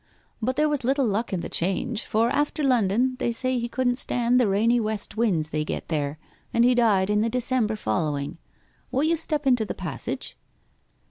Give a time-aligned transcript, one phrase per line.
[0.41, 3.99] But there was little luck in the change; for after London they say he couldn't
[3.99, 6.17] stand the rainy west winds they get there,
[6.51, 8.39] and he died in the December following.
[8.89, 10.39] Will you step into the passage?